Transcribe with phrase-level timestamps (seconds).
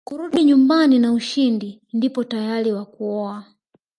[0.05, 3.43] kurudi nyumbani na ushindi ndipo tayari wa kuoa